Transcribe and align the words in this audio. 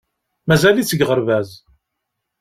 Mazal-itt 0.47 0.91
deg 0.91 1.01
uɣerbaz. 1.03 1.49